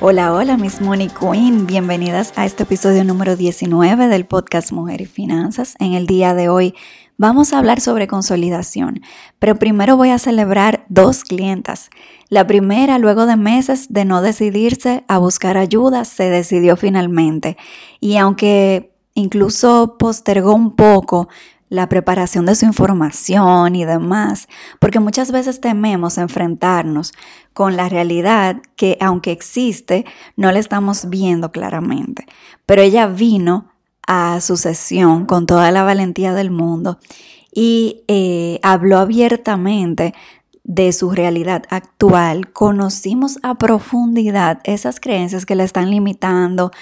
Hola, 0.00 0.32
hola, 0.32 0.56
Miss 0.56 0.80
Money 0.80 1.08
Queen. 1.08 1.66
Bienvenidas 1.66 2.32
a 2.36 2.46
este 2.46 2.62
episodio 2.62 3.02
número 3.02 3.34
19 3.34 4.06
del 4.06 4.26
podcast 4.26 4.70
Mujer 4.70 5.00
y 5.00 5.06
Finanzas. 5.06 5.74
En 5.80 5.94
el 5.94 6.06
día 6.06 6.34
de 6.34 6.48
hoy 6.48 6.76
vamos 7.16 7.52
a 7.52 7.58
hablar 7.58 7.80
sobre 7.80 8.06
consolidación, 8.06 9.00
pero 9.40 9.56
primero 9.56 9.96
voy 9.96 10.10
a 10.10 10.20
celebrar 10.20 10.84
dos 10.88 11.24
clientas. 11.24 11.90
La 12.28 12.46
primera, 12.46 13.00
luego 13.00 13.26
de 13.26 13.36
meses 13.36 13.92
de 13.92 14.04
no 14.04 14.22
decidirse 14.22 15.04
a 15.08 15.18
buscar 15.18 15.56
ayuda, 15.56 16.04
se 16.04 16.30
decidió 16.30 16.76
finalmente. 16.76 17.56
Y 17.98 18.18
aunque 18.18 18.92
incluso 19.14 19.96
postergó 19.98 20.54
un 20.54 20.76
poco, 20.76 21.28
la 21.68 21.88
preparación 21.88 22.46
de 22.46 22.54
su 22.54 22.66
información 22.66 23.76
y 23.76 23.84
demás, 23.84 24.48
porque 24.78 25.00
muchas 25.00 25.32
veces 25.32 25.60
tememos 25.60 26.18
enfrentarnos 26.18 27.12
con 27.52 27.76
la 27.76 27.88
realidad 27.88 28.56
que 28.76 28.96
aunque 29.00 29.32
existe, 29.32 30.04
no 30.36 30.50
la 30.52 30.58
estamos 30.58 31.08
viendo 31.08 31.52
claramente. 31.52 32.26
Pero 32.66 32.82
ella 32.82 33.06
vino 33.06 33.72
a 34.06 34.40
su 34.40 34.56
sesión 34.56 35.26
con 35.26 35.46
toda 35.46 35.70
la 35.70 35.82
valentía 35.82 36.32
del 36.32 36.50
mundo 36.50 36.98
y 37.52 38.04
eh, 38.08 38.60
habló 38.62 38.98
abiertamente 38.98 40.14
de 40.64 40.92
su 40.92 41.10
realidad 41.10 41.64
actual, 41.70 42.52
conocimos 42.52 43.38
a 43.42 43.56
profundidad 43.56 44.60
esas 44.64 45.00
creencias 45.00 45.46
que 45.46 45.54
la 45.54 45.64
están 45.64 45.90
limitando, 45.90 46.72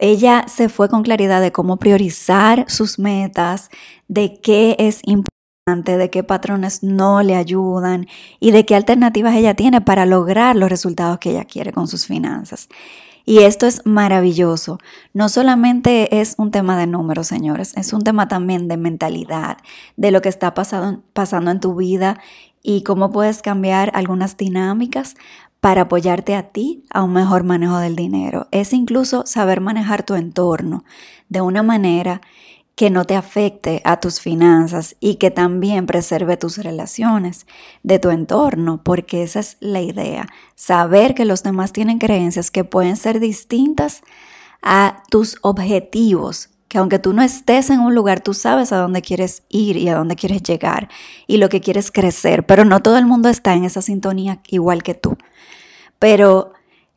ella 0.00 0.46
se 0.48 0.68
fue 0.68 0.88
con 0.88 1.02
claridad 1.02 1.40
de 1.40 1.52
cómo 1.52 1.76
priorizar 1.76 2.64
sus 2.68 2.98
metas, 2.98 3.70
de 4.08 4.40
qué 4.40 4.76
es 4.78 5.00
importante, 5.04 5.96
de 5.96 6.10
qué 6.10 6.24
patrones 6.24 6.82
no 6.82 7.22
le 7.22 7.36
ayudan 7.36 8.06
y 8.40 8.50
de 8.50 8.66
qué 8.66 8.74
alternativas 8.74 9.36
ella 9.36 9.54
tiene 9.54 9.80
para 9.80 10.06
lograr 10.06 10.56
los 10.56 10.70
resultados 10.70 11.18
que 11.18 11.30
ella 11.30 11.44
quiere 11.44 11.72
con 11.72 11.86
sus 11.86 12.06
finanzas. 12.06 12.68
Y 13.24 13.40
esto 13.40 13.66
es 13.66 13.82
maravilloso. 13.84 14.78
No 15.12 15.28
solamente 15.28 16.20
es 16.20 16.34
un 16.38 16.50
tema 16.50 16.76
de 16.78 16.86
números, 16.86 17.28
señores, 17.28 17.74
es 17.76 17.92
un 17.92 18.02
tema 18.02 18.26
también 18.26 18.66
de 18.66 18.76
mentalidad, 18.76 19.58
de 19.96 20.10
lo 20.10 20.22
que 20.22 20.30
está 20.30 20.54
pasando 20.54 21.50
en 21.50 21.60
tu 21.60 21.74
vida 21.76 22.18
y 22.62 22.82
cómo 22.82 23.10
puedes 23.10 23.42
cambiar 23.42 23.90
algunas 23.94 24.36
dinámicas 24.36 25.14
para 25.60 25.82
apoyarte 25.82 26.34
a 26.34 26.50
ti 26.50 26.84
a 26.90 27.02
un 27.02 27.12
mejor 27.12 27.44
manejo 27.44 27.78
del 27.78 27.96
dinero. 27.96 28.48
Es 28.50 28.72
incluso 28.72 29.24
saber 29.26 29.60
manejar 29.60 30.02
tu 30.02 30.14
entorno 30.14 30.84
de 31.28 31.40
una 31.40 31.62
manera 31.62 32.20
que 32.74 32.88
no 32.88 33.04
te 33.04 33.14
afecte 33.14 33.82
a 33.84 34.00
tus 34.00 34.20
finanzas 34.20 34.96
y 35.00 35.16
que 35.16 35.30
también 35.30 35.84
preserve 35.84 36.38
tus 36.38 36.56
relaciones 36.56 37.46
de 37.82 37.98
tu 37.98 38.08
entorno, 38.08 38.82
porque 38.82 39.22
esa 39.22 39.40
es 39.40 39.58
la 39.60 39.82
idea, 39.82 40.26
saber 40.54 41.14
que 41.14 41.26
los 41.26 41.42
demás 41.42 41.72
tienen 41.72 41.98
creencias 41.98 42.50
que 42.50 42.64
pueden 42.64 42.96
ser 42.96 43.20
distintas 43.20 44.02
a 44.62 45.02
tus 45.10 45.36
objetivos, 45.42 46.48
que 46.70 46.78
aunque 46.78 47.00
tú 47.00 47.12
no 47.12 47.22
estés 47.22 47.68
en 47.68 47.80
un 47.80 47.96
lugar, 47.96 48.20
tú 48.20 48.32
sabes 48.32 48.70
a 48.70 48.76
dónde 48.76 49.02
quieres 49.02 49.42
ir 49.48 49.76
y 49.76 49.88
a 49.88 49.96
dónde 49.96 50.14
quieres 50.14 50.40
llegar 50.44 50.88
y 51.26 51.38
lo 51.38 51.48
que 51.48 51.60
quieres 51.60 51.90
crecer, 51.90 52.46
pero 52.46 52.64
no 52.64 52.78
todo 52.78 52.96
el 52.96 53.06
mundo 53.06 53.28
está 53.28 53.54
en 53.54 53.64
esa 53.64 53.82
sintonía 53.82 54.40
igual 54.46 54.84
que 54.84 54.94
tú. 54.94 55.18
Pero 55.98 56.52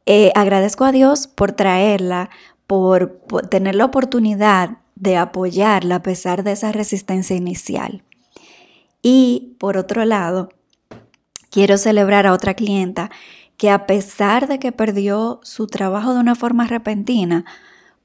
eh, 0.06 0.32
agradezco 0.36 0.86
a 0.86 0.92
Dios 0.92 1.26
por 1.26 1.54
traerla, 1.54 2.30
por, 2.68 3.20
tener 3.50 3.74
la 3.74 3.86
oportunidad 3.86 4.78
de 4.94 5.18
apoyarla 5.18 5.96
a 5.96 6.04
pesar 6.04 6.44
de 6.44 6.52
esa 6.52 6.72
resistencia 6.72 7.36
inicial. 7.36 8.04
Y 9.02 9.56
por 9.58 9.78
otro 9.78 10.06
lado, 10.06 10.50
quiero 11.50 11.80
celebrar 11.80 12.28
a 12.28 12.34
otra 12.34 12.54
clienta 12.54 13.10
que 13.58 13.72
a 13.72 13.88
pesar 13.88 14.48
de 14.48 14.60
que 14.60 14.72
perdió 14.72 15.40
su 15.42 15.66
trabajo 15.66 16.14
de 16.14 16.20
una 16.20 16.36
forma 16.36 16.68
repentina, 16.68 17.44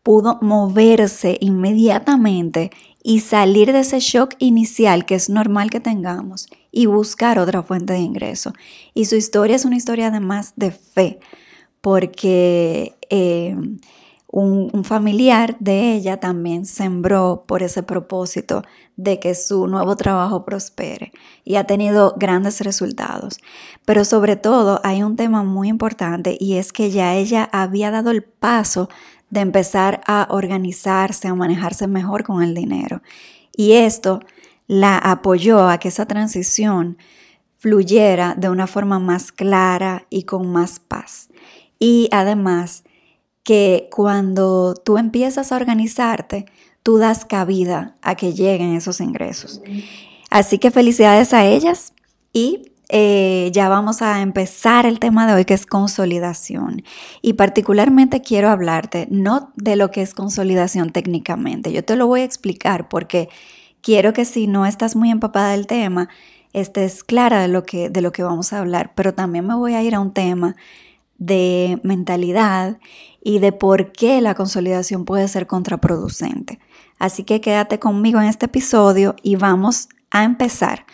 pudo 0.02 0.38
moverse 0.40 1.38
inmediatamente 1.40 2.70
y 3.02 3.20
salir 3.20 3.72
de 3.72 3.80
ese 3.80 4.00
shock 4.00 4.34
inicial 4.38 5.06
que 5.06 5.14
es 5.14 5.30
normal 5.30 5.70
que 5.70 5.80
tengamos 5.80 6.48
y 6.70 6.86
buscar 6.86 7.38
otra 7.38 7.62
fuente 7.62 7.94
de 7.94 8.00
ingreso. 8.00 8.52
Y 8.94 9.06
su 9.06 9.16
historia 9.16 9.56
es 9.56 9.64
una 9.64 9.76
historia 9.76 10.08
además 10.08 10.52
de 10.56 10.70
fe, 10.72 11.20
porque 11.80 12.96
eh, 13.08 13.56
un, 14.30 14.84
familiar 14.84 15.56
de 15.58 15.94
ella 15.94 16.18
también 16.18 16.66
sembró 16.66 17.44
por 17.46 17.62
ese 17.62 17.82
propósito 17.82 18.62
de 18.96 19.18
que 19.20 19.34
su 19.34 19.66
nuevo 19.66 19.96
trabajo 19.96 20.44
prospere 20.44 21.12
y 21.44 21.56
ha 21.56 21.64
tenido 21.64 22.14
grandes 22.16 22.60
resultados. 22.60 23.38
Pero 23.84 24.04
sobre 24.04 24.36
todo 24.36 24.80
hay 24.84 25.02
un 25.02 25.16
tema 25.16 25.42
muy 25.44 25.68
importante 25.68 26.36
y 26.38 26.54
es 26.54 26.72
que 26.72 26.90
ya 26.90 27.14
ella 27.14 27.48
había 27.52 27.90
dado 27.90 28.10
el 28.10 28.22
paso 28.22 28.88
de 29.30 29.40
empezar 29.40 30.00
a 30.06 30.26
organizarse, 30.30 31.28
a 31.28 31.34
manejarse 31.34 31.86
mejor 31.86 32.24
con 32.24 32.42
el 32.42 32.54
dinero. 32.54 33.02
Y 33.54 33.72
esto 33.72 34.20
la 34.66 34.98
apoyó 34.98 35.68
a 35.68 35.78
que 35.78 35.88
esa 35.88 36.06
transición 36.06 36.98
fluyera 37.58 38.34
de 38.36 38.48
una 38.48 38.66
forma 38.66 38.98
más 38.98 39.32
clara 39.32 40.06
y 40.10 40.22
con 40.22 40.50
más 40.50 40.78
paz. 40.78 41.28
Y 41.78 42.08
además 42.12 42.84
que 43.42 43.88
cuando 43.90 44.74
tú 44.74 44.98
empiezas 44.98 45.52
a 45.52 45.56
organizarte, 45.56 46.46
tú 46.82 46.98
das 46.98 47.24
cabida 47.24 47.96
a 48.02 48.14
que 48.14 48.32
lleguen 48.32 48.74
esos 48.74 49.00
ingresos. 49.00 49.60
Así 50.30 50.58
que 50.58 50.70
felicidades 50.70 51.32
a 51.32 51.46
ellas 51.46 51.94
y 52.32 52.67
eh, 52.88 53.50
ya 53.52 53.68
vamos 53.68 54.00
a 54.00 54.22
empezar 54.22 54.86
el 54.86 54.98
tema 54.98 55.26
de 55.26 55.34
hoy 55.34 55.44
que 55.44 55.54
es 55.54 55.66
consolidación. 55.66 56.82
Y 57.20 57.34
particularmente 57.34 58.22
quiero 58.22 58.48
hablarte 58.48 59.06
no 59.10 59.52
de 59.56 59.76
lo 59.76 59.90
que 59.90 60.02
es 60.02 60.14
consolidación 60.14 60.90
técnicamente, 60.90 61.72
yo 61.72 61.84
te 61.84 61.96
lo 61.96 62.06
voy 62.06 62.20
a 62.20 62.24
explicar 62.24 62.88
porque 62.88 63.28
quiero 63.82 64.12
que 64.12 64.24
si 64.24 64.46
no 64.46 64.66
estás 64.66 64.96
muy 64.96 65.10
empapada 65.10 65.50
del 65.52 65.66
tema, 65.66 66.08
estés 66.52 67.04
clara 67.04 67.40
de 67.40 67.48
lo 67.48 67.64
que, 67.64 67.90
de 67.90 68.00
lo 68.00 68.12
que 68.12 68.22
vamos 68.22 68.52
a 68.52 68.58
hablar, 68.58 68.92
pero 68.94 69.14
también 69.14 69.46
me 69.46 69.54
voy 69.54 69.74
a 69.74 69.82
ir 69.82 69.94
a 69.94 70.00
un 70.00 70.12
tema 70.12 70.56
de 71.18 71.80
mentalidad 71.82 72.78
y 73.22 73.40
de 73.40 73.52
por 73.52 73.92
qué 73.92 74.20
la 74.20 74.34
consolidación 74.34 75.04
puede 75.04 75.28
ser 75.28 75.46
contraproducente. 75.46 76.58
Así 76.98 77.24
que 77.24 77.40
quédate 77.40 77.78
conmigo 77.78 78.20
en 78.20 78.28
este 78.28 78.46
episodio 78.46 79.14
y 79.22 79.36
vamos 79.36 79.88
a 80.10 80.24
empezar. 80.24 80.86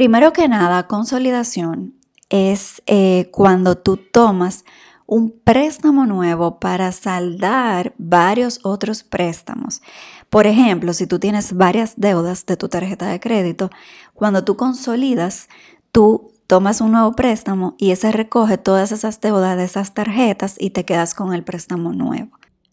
Primero 0.00 0.32
que 0.32 0.48
nada, 0.48 0.86
consolidación 0.86 1.92
es 2.30 2.80
eh, 2.86 3.28
cuando 3.32 3.76
tú 3.76 3.98
tomas 3.98 4.64
un 5.04 5.30
préstamo 5.30 6.06
nuevo 6.06 6.58
para 6.58 6.90
saldar 6.92 7.92
varios 7.98 8.60
otros 8.62 9.02
préstamos. 9.02 9.82
Por 10.30 10.46
ejemplo, 10.46 10.94
si 10.94 11.06
tú 11.06 11.18
tienes 11.18 11.52
varias 11.52 12.00
deudas 12.00 12.46
de 12.46 12.56
tu 12.56 12.70
tarjeta 12.70 13.08
de 13.08 13.20
crédito, 13.20 13.68
cuando 14.14 14.42
tú 14.42 14.56
consolidas, 14.56 15.50
tú 15.92 16.32
tomas 16.46 16.80
un 16.80 16.92
nuevo 16.92 17.12
préstamo 17.12 17.74
y 17.76 17.90
ese 17.90 18.10
recoge 18.10 18.56
todas 18.56 18.92
esas 18.92 19.20
deudas 19.20 19.58
de 19.58 19.64
esas 19.64 19.92
tarjetas 19.92 20.56
y 20.58 20.70
te 20.70 20.86
quedas 20.86 21.12
con 21.12 21.34
el 21.34 21.44
préstamo 21.44 21.92
nuevo. 21.92 22.30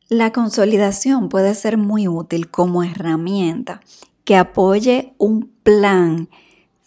La 0.07 0.31
consolidación 0.31 1.27
puede 1.27 1.56
ser 1.56 1.77
muy 1.77 2.07
útil 2.07 2.50
como 2.50 2.83
herramienta 2.83 3.81
que 4.23 4.38
apoye 4.38 5.13
un 5.18 5.51
plan 5.63 6.30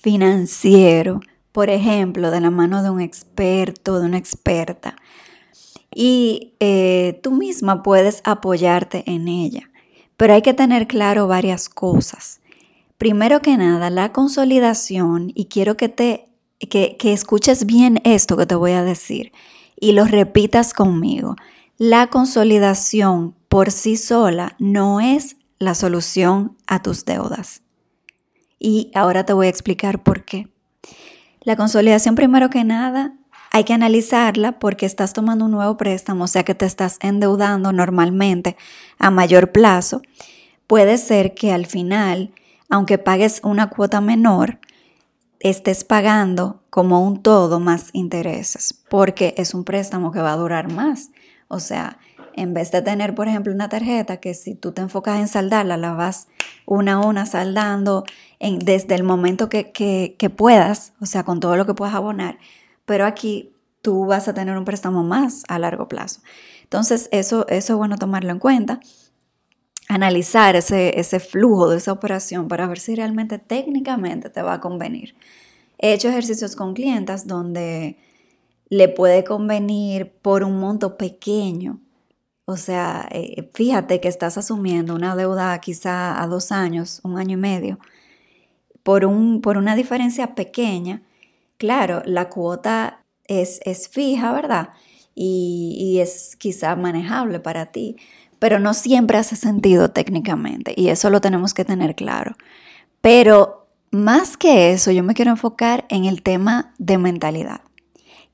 financiero, 0.01 1.21
por 1.53 1.71
ejemplo, 1.71 2.31
de 2.31 2.41
la 2.41 2.51
mano 2.51 2.83
de 2.83 2.91
un 2.91 3.01
experto, 3.01 4.01
de 4.01 4.07
una 4.07 4.19
experta. 4.19 4.97
Y 5.95 6.55
eh, 6.61 7.19
tú 7.23 7.33
misma 7.33 7.83
puedes 7.83 8.23
apoyarte 8.25 9.05
en 9.07 9.29
ella. 9.29 9.71
Pero 10.17 10.35
hay 10.35 10.43
que 10.43 10.55
tener 10.55 10.87
claro 10.87 11.27
varias 11.27 11.69
cosas. 11.69 12.41
Primero 12.99 13.41
que 13.41 13.57
nada, 13.57 13.91
la 13.91 14.13
consolidación, 14.13 15.33
y 15.35 15.47
quiero 15.47 15.77
que 15.77 15.89
te 15.89 16.27
que, 16.69 16.97
que 16.99 17.15
escuches 17.15 17.65
bien 17.65 18.01
esto 18.05 18.37
que 18.37 18.45
te 18.45 18.55
voy 18.55 18.73
a 18.73 18.85
decir 18.85 19.33
y 19.81 19.93
lo 19.93 20.05
repitas 20.05 20.75
conmigo. 20.75 21.37
La 21.79 22.09
consolidación 22.09 23.35
por 23.49 23.71
sí 23.71 23.97
sola 23.97 24.55
no 24.59 25.01
es 25.01 25.37
la 25.59 25.75
solución 25.75 26.57
a 26.67 26.83
tus 26.83 27.05
deudas. 27.05 27.63
Y 28.61 28.93
ahora 28.95 29.25
te 29.25 29.33
voy 29.33 29.47
a 29.47 29.51
explicar 29.51 30.03
por 30.03 30.25
qué. 30.25 30.49
La 31.41 31.57
consolidación, 31.57 32.15
primero 32.15 32.51
que 32.51 32.63
nada, 32.63 33.15
hay 33.51 33.65
que 33.65 33.73
analizarla 33.73 34.59
porque 34.59 34.87
estás 34.87 35.15
tomando 35.15 35.47
un 35.47 35.51
nuevo 35.51 35.77
préstamo, 35.77 36.25
o 36.25 36.29
sea 36.29 36.45
que 36.45 36.55
te 36.55 36.67
estás 36.67 36.99
endeudando 37.01 37.73
normalmente 37.73 38.57
a 38.99 39.11
mayor 39.11 39.51
plazo. 39.51 40.03
Puede 40.67 40.99
ser 40.99 41.35
que 41.35 41.53
al 41.53 41.67
final, 41.67 42.33
aunque 42.69 42.99
pagues 42.99 43.41
una 43.43 43.71
cuota 43.71 44.01
menor, 44.01 44.61
estés 45.41 45.83
pagando 45.83 46.63
como 46.69 47.05
un 47.05 47.23
todo 47.23 47.59
más 47.59 47.89
intereses, 47.95 48.85
porque 48.89 49.35
es 49.39 49.55
un 49.55 49.65
préstamo 49.65 50.13
que 50.13 50.21
va 50.21 50.35
a 50.35 50.37
durar 50.37 50.71
más. 50.71 51.11
O 51.49 51.59
sea, 51.59 51.99
en 52.35 52.55
vez 52.55 52.71
de 52.71 52.83
tener, 52.83 53.15
por 53.15 53.29
ejemplo, 53.29 53.53
una 53.53 53.69
tarjeta 53.69 54.19
que 54.19 54.35
si 54.35 54.55
tú 54.55 54.73
te 54.73 54.83
enfocas 54.83 55.21
en 55.21 55.29
saldarla, 55.29 55.77
la 55.77 55.93
vas 55.93 56.29
una 56.67 56.95
a 56.95 56.99
una 56.99 57.27
saldando 57.27 58.05
en, 58.39 58.59
desde 58.59 58.95
el 58.95 59.03
momento 59.03 59.49
que, 59.49 59.73
que 59.73 60.31
puedas, 60.31 60.93
o 61.01 61.07
sea, 61.07 61.25
con 61.25 61.41
todo 61.41 61.57
lo 61.57 61.67
que 61.67 61.75
puedas 61.75 61.95
abonar, 61.95 62.39
pero 62.85 63.05
aquí 63.05 63.53
tú 63.83 64.07
vas 64.07 64.29
a 64.29 64.35
tener 64.35 64.57
un 64.57 64.65
préstamo 64.65 65.03
más 65.03 65.45
a 65.49 65.59
largo 65.59 65.89
plazo. 65.89 66.21
Entonces, 66.65 67.09
eso, 67.13 67.47
eso 67.49 67.73
es 67.73 67.77
bueno 67.77 67.97
tomarlo 67.99 68.31
en 68.31 68.39
cuenta. 68.39 68.81
Analizar 69.89 70.55
ese, 70.55 71.01
ese 71.01 71.19
flujo 71.19 71.69
de 71.69 71.79
esa 71.79 71.93
operación 71.93 72.47
para 72.47 72.67
ver 72.69 72.79
si 72.79 72.95
realmente 72.95 73.39
técnicamente 73.39 74.31
te 74.31 74.43
va 74.43 74.55
a 74.55 74.61
convenir. 74.61 75.17
He 75.79 75.93
hecho 75.93 76.09
ejercicios 76.09 76.55
con 76.55 76.75
clientas 76.75 77.27
donde 77.27 77.99
le 78.69 78.89
puede 78.89 79.25
convenir 79.25 80.13
por 80.23 80.45
un 80.45 80.61
monto 80.61 80.97
pequeño. 80.97 81.81
O 82.51 82.57
sea, 82.57 83.09
eh, 83.11 83.51
fíjate 83.55 84.01
que 84.01 84.09
estás 84.09 84.39
asumiendo 84.39 84.95
una 84.95 85.17
deuda 85.17 85.59
quizá 85.61 86.23
a 86.23 86.27
dos 86.27 86.53
años, 86.53 87.01
un 87.05 87.19
año 87.19 87.35
y 87.35 87.41
medio, 87.41 87.79
por, 88.83 89.05
un, 89.05 89.41
por 89.41 89.57
una 89.57 89.77
diferencia 89.77 90.35
pequeña 90.35 91.03
Claro, 91.61 92.01
la 92.07 92.31
cuota 92.31 93.05
es, 93.27 93.61
es 93.67 93.87
fija, 93.91 94.33
¿verdad? 94.33 94.71
Y, 95.15 95.77
y 95.79 96.01
es 96.01 96.35
quizá 96.37 96.75
manejable 96.75 97.39
para 97.39 97.67
ti, 97.67 97.97
pero 98.39 98.59
no 98.59 98.73
siempre 98.73 99.19
hace 99.19 99.37
sentido 99.37 99.91
técnicamente 99.91 100.73
y 100.75 100.89
eso 100.89 101.11
lo 101.11 101.21
tenemos 101.21 101.53
que 101.53 101.67
tener 101.67 101.95
claro. 101.95 102.35
Pero 103.03 103.67
más 103.91 104.39
que 104.39 104.73
eso, 104.73 104.91
yo 104.91 105.03
me 105.03 105.13
quiero 105.13 105.33
enfocar 105.33 105.85
en 105.91 106.07
el 106.07 106.23
tema 106.23 106.73
de 106.79 106.97
mentalidad. 106.97 107.61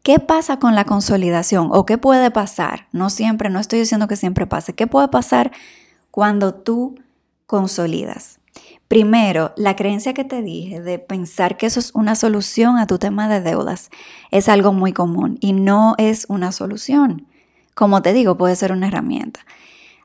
¿Qué 0.06 0.20
pasa 0.20 0.60
con 0.60 0.76
la 0.76 0.84
consolidación 0.84 1.70
o 1.72 1.84
qué 1.84 1.98
puede 1.98 2.30
pasar? 2.30 2.86
No 2.92 3.10
siempre, 3.10 3.50
no 3.50 3.58
estoy 3.58 3.80
diciendo 3.80 4.06
que 4.06 4.14
siempre 4.14 4.46
pase. 4.46 4.72
¿Qué 4.72 4.86
puede 4.86 5.08
pasar 5.08 5.50
cuando 6.12 6.54
tú 6.54 6.94
consolidas? 7.46 8.38
Primero, 8.86 9.52
la 9.56 9.74
creencia 9.74 10.14
que 10.14 10.22
te 10.22 10.42
dije 10.42 10.80
de 10.80 11.00
pensar 11.00 11.56
que 11.56 11.66
eso 11.66 11.80
es 11.80 11.92
una 11.92 12.14
solución 12.14 12.78
a 12.78 12.86
tu 12.86 12.98
tema 12.98 13.28
de 13.28 13.40
deudas 13.40 13.90
es 14.30 14.48
algo 14.48 14.72
muy 14.72 14.92
común 14.92 15.38
y 15.40 15.52
no 15.54 15.96
es 15.98 16.26
una 16.28 16.52
solución. 16.52 17.26
Como 17.74 18.00
te 18.00 18.12
digo, 18.12 18.36
puede 18.36 18.54
ser 18.54 18.70
una 18.70 18.86
herramienta. 18.86 19.40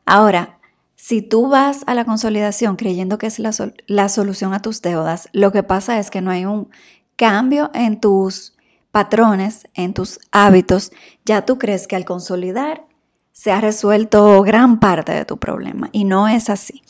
Ahora, 0.07 0.57
si 0.95 1.21
tú 1.21 1.47
vas 1.47 1.83
a 1.85 1.93
la 1.93 2.05
consolidación 2.05 2.75
creyendo 2.75 3.19
que 3.19 3.27
es 3.27 3.37
la, 3.37 3.51
la 3.85 4.09
solución 4.09 4.55
a 4.55 4.63
tus 4.63 4.81
deudas, 4.81 5.29
lo 5.31 5.51
que 5.51 5.61
pasa 5.61 5.99
es 5.99 6.09
que 6.09 6.21
no 6.21 6.31
hay 6.31 6.45
un 6.45 6.69
cambio 7.17 7.69
en 7.75 7.99
tus 7.99 8.55
patrones, 8.91 9.67
en 9.73 9.93
tus 9.93 10.19
hábitos. 10.31 10.91
Ya 11.25 11.45
tú 11.45 11.57
crees 11.57 11.87
que 11.87 11.95
al 11.95 12.05
consolidar 12.05 12.85
se 13.31 13.51
ha 13.51 13.61
resuelto 13.61 14.41
gran 14.43 14.79
parte 14.79 15.13
de 15.13 15.25
tu 15.25 15.37
problema 15.37 15.89
y 15.91 16.03
no 16.03 16.27
es 16.27 16.49
así. 16.49 16.83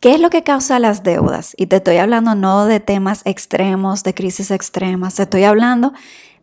¿Qué 0.00 0.14
es 0.14 0.20
lo 0.20 0.30
que 0.30 0.42
causa 0.42 0.78
las 0.78 1.02
deudas? 1.02 1.54
Y 1.56 1.66
te 1.66 1.76
estoy 1.76 1.98
hablando 1.98 2.34
no 2.34 2.64
de 2.64 2.80
temas 2.80 3.22
extremos, 3.24 4.02
de 4.02 4.14
crisis 4.14 4.50
extremas, 4.50 5.14
te 5.14 5.22
estoy 5.22 5.44
hablando 5.44 5.92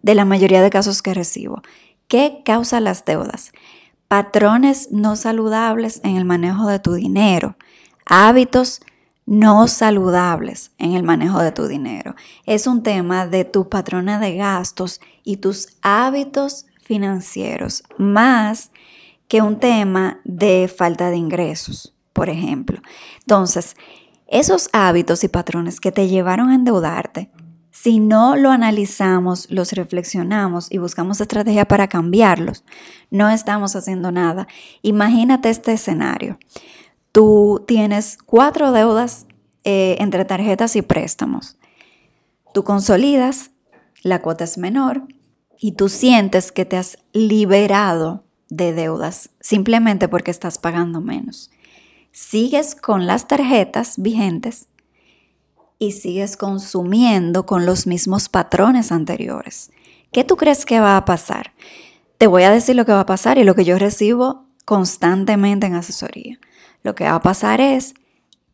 de 0.01 0.15
la 0.15 0.23
mayoría 0.23 0.61
de 0.61 0.69
casos 0.69 1.01
que 1.01 1.13
recibo. 1.13 1.62
¿Qué 2.07 2.41
causa 2.45 2.79
las 2.79 3.03
deudas? 3.05 3.51
Patrones 4.07 4.89
no 4.91 5.15
saludables 5.15 6.00
en 6.03 6.15
el 6.15 6.25
manejo 6.25 6.67
de 6.67 6.79
tu 6.79 6.94
dinero, 6.94 7.57
hábitos 8.05 8.81
no 9.29 9.67
saludables 9.67 10.71
en 10.79 10.93
el 10.93 11.03
manejo 11.03 11.39
de 11.39 11.51
tu 11.51 11.67
dinero. 11.67 12.15
Es 12.47 12.65
un 12.65 12.81
tema 12.81 13.27
de 13.27 13.45
tus 13.45 13.67
patrones 13.67 14.19
de 14.19 14.35
gastos 14.35 14.99
y 15.23 15.37
tus 15.37 15.77
hábitos 15.83 16.65
financieros, 16.81 17.83
más 17.99 18.71
que 19.27 19.43
un 19.43 19.59
tema 19.59 20.19
de 20.23 20.67
falta 20.67 21.11
de 21.11 21.17
ingresos, 21.17 21.93
por 22.11 22.27
ejemplo. 22.27 22.81
Entonces, 23.19 23.75
esos 24.25 24.67
hábitos 24.73 25.23
y 25.23 25.27
patrones 25.27 25.79
que 25.79 25.91
te 25.91 26.07
llevaron 26.07 26.49
a 26.49 26.55
endeudarte, 26.55 27.29
si 27.69 27.99
no 27.99 28.35
lo 28.35 28.49
analizamos, 28.49 29.45
los 29.51 29.73
reflexionamos 29.73 30.71
y 30.71 30.79
buscamos 30.79 31.21
estrategia 31.21 31.65
para 31.65 31.87
cambiarlos, 31.87 32.63
no 33.11 33.29
estamos 33.29 33.75
haciendo 33.75 34.11
nada. 34.11 34.47
Imagínate 34.81 35.51
este 35.51 35.73
escenario. 35.73 36.39
Tú 37.11 37.63
tienes 37.67 38.17
cuatro 38.17 38.71
deudas 38.71 39.25
eh, 39.63 39.97
entre 40.00 40.25
tarjetas 40.25 40.75
y 40.75 40.81
préstamos. 40.81 41.57
Tú 42.53 42.63
consolidas, 42.63 43.51
la 44.03 44.21
cuota 44.21 44.44
es 44.44 44.57
menor 44.57 45.03
y 45.57 45.73
tú 45.73 45.89
sientes 45.89 46.51
que 46.51 46.65
te 46.65 46.77
has 46.77 46.97
liberado 47.13 48.23
de 48.50 48.73
deudas 48.73 49.29
simplemente 49.39 50.07
porque 50.07 50.31
estás 50.31 50.57
pagando 50.57 51.01
menos. 51.01 51.51
Sigues 52.11 52.75
con 52.75 53.06
las 53.06 53.27
tarjetas 53.27 53.95
vigentes 53.97 54.67
y 55.77 55.94
sigues 55.94 56.38
consumiendo 56.38 57.45
con 57.45 57.65
los 57.65 57.88
mismos 57.88 58.29
patrones 58.29 58.91
anteriores. 58.91 59.71
¿Qué 60.12 60.23
tú 60.23 60.38
crees 60.38 60.65
que 60.65 60.79
va 60.79 60.97
a 60.97 61.05
pasar? 61.05 61.53
Te 62.17 62.27
voy 62.27 62.44
a 62.44 62.51
decir 62.51 62.75
lo 62.75 62.85
que 62.85 62.91
va 62.91 63.01
a 63.01 63.05
pasar 63.05 63.38
y 63.38 63.44
lo 63.44 63.55
que 63.55 63.63
yo 63.63 63.77
recibo 63.77 64.45
constantemente 64.65 65.67
en 65.67 65.75
asesoría. 65.75 66.39
Lo 66.83 66.95
que 66.95 67.05
va 67.05 67.15
a 67.15 67.21
pasar 67.21 67.61
es 67.61 67.93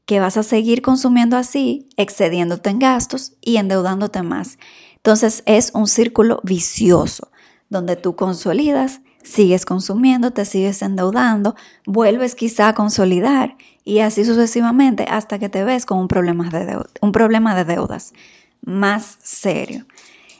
que 0.05 0.19
vas 0.19 0.37
a 0.37 0.43
seguir 0.43 0.81
consumiendo 0.81 1.35
así, 1.35 1.89
excediéndote 1.97 2.69
en 2.69 2.79
gastos 2.79 3.33
y 3.41 3.57
endeudándote 3.57 4.21
más. 4.21 4.57
Entonces 4.97 5.43
es 5.45 5.71
un 5.73 5.87
círculo 5.87 6.39
vicioso 6.43 7.29
donde 7.69 7.95
tú 7.95 8.15
consolidas, 8.15 9.01
sigues 9.23 9.65
consumiendo, 9.65 10.31
te 10.31 10.45
sigues 10.45 10.81
endeudando, 10.81 11.55
vuelves 11.85 12.35
quizá 12.35 12.69
a 12.69 12.75
consolidar 12.75 13.57
y 13.83 13.99
así 13.99 14.23
sucesivamente 14.23 15.05
hasta 15.09 15.39
que 15.39 15.49
te 15.49 15.63
ves 15.63 15.85
con 15.85 15.99
un 15.99 16.07
problema 16.07 16.49
de, 16.49 16.77
un 17.01 17.11
problema 17.11 17.55
de 17.55 17.65
deudas 17.65 18.13
más 18.61 19.17
serio. 19.21 19.85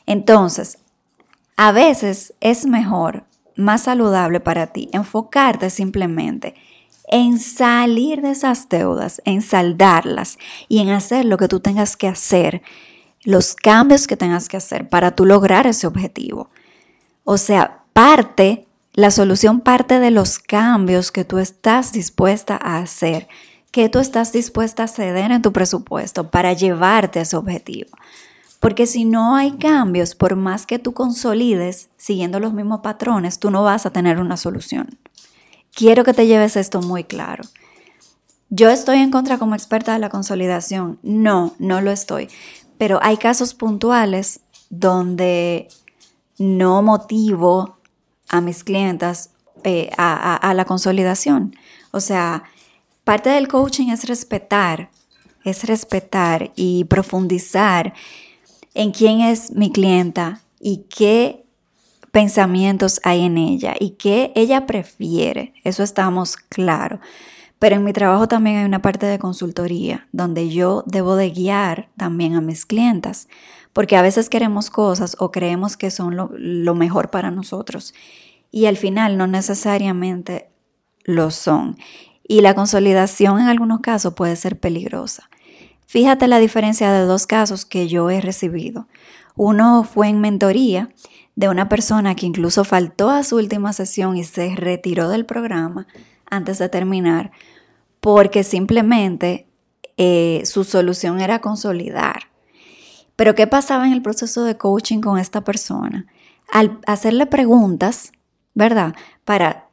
Entonces, 0.05 0.77
a 1.57 1.71
veces 1.71 2.33
es 2.41 2.65
mejor, 2.65 3.25
más 3.55 3.83
saludable 3.83 4.39
para 4.39 4.67
ti, 4.67 4.89
enfocarte 4.91 5.69
simplemente 5.69 6.55
en 7.07 7.39
salir 7.39 8.21
de 8.21 8.31
esas 8.31 8.69
deudas, 8.69 9.21
en 9.25 9.41
saldarlas 9.41 10.37
y 10.67 10.79
en 10.79 10.89
hacer 10.89 11.25
lo 11.25 11.37
que 11.37 11.47
tú 11.47 11.59
tengas 11.59 11.95
que 11.97 12.07
hacer, 12.07 12.61
los 13.23 13.55
cambios 13.55 14.07
que 14.07 14.17
tengas 14.17 14.47
que 14.47 14.57
hacer 14.57 14.89
para 14.89 15.11
tú 15.11 15.25
lograr 15.25 15.67
ese 15.67 15.87
objetivo. 15.87 16.49
O 17.23 17.37
sea, 17.37 17.83
parte 17.93 18.65
la 18.95 19.11
solución 19.11 19.59
parte 19.59 19.99
de 19.99 20.09
los 20.09 20.39
cambios 20.39 21.11
que 21.11 21.25
tú 21.25 21.37
estás 21.37 21.91
dispuesta 21.91 22.57
a 22.61 22.77
hacer, 22.77 23.27
que 23.71 23.89
tú 23.89 23.99
estás 23.99 24.31
dispuesta 24.31 24.83
a 24.83 24.87
ceder 24.87 25.31
en 25.31 25.41
tu 25.41 25.51
presupuesto 25.51 26.31
para 26.31 26.53
llevarte 26.53 27.19
a 27.19 27.23
ese 27.23 27.35
objetivo. 27.35 27.89
Porque 28.61 28.87
si 28.87 29.03
no 29.03 29.35
hay 29.35 29.51
cambios, 29.57 30.15
por 30.15 30.37
más 30.37 30.65
que 30.65 30.79
tú 30.79 30.93
consolides 30.93 31.89
siguiendo 31.97 32.39
los 32.39 32.53
mismos 32.53 32.79
patrones, 32.79 33.37
tú 33.37 33.51
no 33.51 33.63
vas 33.63 33.85
a 33.85 33.89
tener 33.89 34.17
una 34.17 34.37
solución. 34.37 34.97
Quiero 35.75 36.05
que 36.05 36.13
te 36.13 36.25
lleves 36.25 36.55
esto 36.55 36.81
muy 36.81 37.03
claro. 37.03 37.43
Yo 38.49 38.69
estoy 38.69 38.99
en 38.99 39.11
contra 39.11 39.37
como 39.37 39.55
experta 39.55 39.91
de 39.91 39.99
la 39.99 40.09
consolidación. 40.09 40.99
No, 41.03 41.53
no 41.59 41.81
lo 41.81 41.91
estoy. 41.91 42.29
Pero 42.77 42.99
hay 43.03 43.17
casos 43.17 43.53
puntuales 43.53 44.39
donde 44.69 45.67
no 46.37 46.81
motivo 46.81 47.77
a 48.29 48.39
mis 48.39 48.63
clientas 48.63 49.31
eh, 49.63 49.89
a, 49.97 50.53
la 50.55 50.65
consolidación. 50.65 51.55
O 51.91 51.99
sea, 51.99 52.43
parte 53.03 53.29
del 53.29 53.47
coaching 53.49 53.89
es 53.89 54.07
respetar, 54.07 54.89
es 55.43 55.65
respetar 55.65 56.51
y 56.55 56.85
profundizar 56.85 57.93
en 58.73 58.91
quién 58.91 59.21
es 59.21 59.51
mi 59.51 59.71
clienta 59.71 60.41
y 60.59 60.85
qué 60.89 61.44
pensamientos 62.15 63.01
hay 63.03 63.25
en 63.25 63.37
ella 63.37 63.73
y 63.77 63.97
qué 63.97 64.31
ella 64.35 64.65
prefiere. 64.65 65.53
Eso 65.65 65.83
estamos 65.83 66.37
claros. 66.37 67.01
Pero 67.59 67.75
en 67.75 67.83
mi 67.83 67.91
trabajo 67.91 68.29
también 68.29 68.55
hay 68.55 68.63
una 68.63 68.81
parte 68.81 69.05
de 69.05 69.19
consultoría 69.19 70.07
donde 70.13 70.47
yo 70.47 70.85
debo 70.87 71.17
de 71.17 71.31
guiar 71.31 71.89
también 71.97 72.35
a 72.35 72.39
mis 72.39 72.65
clientas 72.65 73.27
porque 73.73 73.97
a 73.97 74.01
veces 74.01 74.29
queremos 74.29 74.69
cosas 74.69 75.17
o 75.19 75.29
creemos 75.29 75.75
que 75.75 75.91
son 75.91 76.15
lo, 76.15 76.73
mejor 76.73 77.09
para 77.09 77.31
nosotros 77.31 77.93
y 78.49 78.67
al 78.67 78.77
final 78.77 79.17
no 79.17 79.27
necesariamente 79.27 80.47
lo 81.03 81.31
son. 81.31 81.77
Y 82.25 82.39
la 82.39 82.53
consolidación 82.53 83.41
en 83.41 83.47
algunos 83.47 83.81
casos 83.81 84.13
puede 84.13 84.37
ser 84.37 84.57
peligrosa. 84.57 85.29
Fíjate 85.85 86.29
la 86.29 86.39
diferencia 86.39 86.93
de 86.93 87.01
dos 87.01 87.27
casos 87.27 87.65
que 87.65 87.89
yo 87.89 88.09
he 88.09 88.21
recibido. 88.21 88.87
Uno 89.35 89.83
fue 89.83 90.07
en 90.07 90.21
mentoría 90.21 90.87
de 91.35 91.49
una 91.49 91.69
persona 91.69 92.15
que 92.15 92.25
incluso 92.25 92.63
faltó 92.63 93.09
a 93.09 93.23
su 93.23 93.35
última 93.37 93.73
sesión 93.73 94.17
y 94.17 94.23
se 94.23 94.55
retiró 94.55 95.09
del 95.09 95.25
programa 95.25 95.87
antes 96.29 96.57
de 96.59 96.69
terminar 96.69 97.31
porque 97.99 98.43
simplemente 98.43 99.47
eh, 99.97 100.43
su 100.45 100.63
solución 100.63 101.21
era 101.21 101.41
consolidar. 101.41 102.29
Pero 103.15 103.33
¿qué 103.33 103.47
pasaba 103.47 103.87
en 103.87 103.93
el 103.93 104.01
proceso 104.01 104.43
de 104.43 104.57
coaching 104.57 104.99
con 104.99 105.17
esta 105.17 105.43
persona? 105.43 106.05
Al 106.51 106.79
hacerle 106.85 107.25
preguntas, 107.25 108.11
¿verdad? 108.53 108.93
Para 109.23 109.69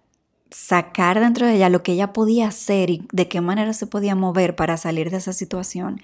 sacar 0.51 1.21
dentro 1.21 1.47
de 1.47 1.57
ella 1.57 1.69
lo 1.69 1.83
que 1.83 1.93
ella 1.93 2.13
podía 2.13 2.49
hacer 2.49 2.91
y 2.91 3.07
de 3.13 3.29
qué 3.29 3.41
manera 3.41 3.73
se 3.73 3.87
podía 3.87 4.15
mover 4.15 4.55
para 4.55 4.77
salir 4.77 5.11
de 5.11 5.19
esa 5.19 5.33
situación, 5.33 6.01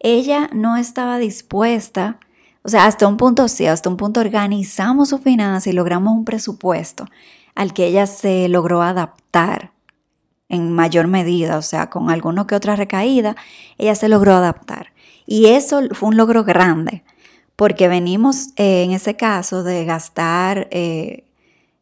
ella 0.00 0.50
no 0.52 0.76
estaba 0.76 1.18
dispuesta, 1.18 2.18
o 2.66 2.68
sea, 2.68 2.86
hasta 2.86 3.06
un 3.06 3.16
punto 3.16 3.46
sí, 3.46 3.64
hasta 3.66 3.88
un 3.88 3.96
punto 3.96 4.18
organizamos 4.18 5.10
su 5.10 5.18
finanza 5.18 5.70
y 5.70 5.72
logramos 5.72 6.12
un 6.12 6.24
presupuesto 6.24 7.06
al 7.54 7.72
que 7.72 7.86
ella 7.86 8.08
se 8.08 8.48
logró 8.48 8.82
adaptar 8.82 9.70
en 10.48 10.72
mayor 10.72 11.06
medida, 11.06 11.58
o 11.58 11.62
sea, 11.62 11.90
con 11.90 12.10
alguno 12.10 12.48
que 12.48 12.56
otra 12.56 12.74
recaída, 12.74 13.36
ella 13.78 13.94
se 13.94 14.08
logró 14.08 14.34
adaptar. 14.34 14.92
Y 15.26 15.46
eso 15.46 15.82
fue 15.92 16.08
un 16.08 16.16
logro 16.16 16.42
grande, 16.42 17.04
porque 17.54 17.86
venimos 17.86 18.48
eh, 18.56 18.82
en 18.82 18.90
ese 18.90 19.14
caso 19.14 19.62
de 19.62 19.84
gastar 19.84 20.66
eh, 20.72 21.22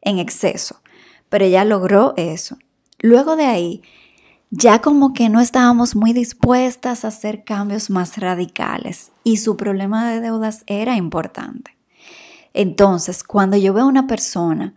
en 0.02 0.18
exceso, 0.18 0.82
pero 1.30 1.46
ella 1.46 1.64
logró 1.64 2.12
eso. 2.18 2.58
Luego 2.98 3.36
de 3.36 3.46
ahí, 3.46 3.82
ya 4.56 4.80
como 4.80 5.12
que 5.12 5.28
no 5.28 5.40
estábamos 5.40 5.96
muy 5.96 6.12
dispuestas 6.12 7.04
a 7.04 7.08
hacer 7.08 7.42
cambios 7.42 7.90
más 7.90 8.18
radicales 8.18 9.10
y 9.24 9.38
su 9.38 9.56
problema 9.56 10.08
de 10.08 10.20
deudas 10.20 10.62
era 10.68 10.96
importante. 10.96 11.76
Entonces, 12.52 13.24
cuando 13.24 13.56
yo 13.56 13.74
veo 13.74 13.84
a 13.84 13.88
una 13.88 14.06
persona 14.06 14.74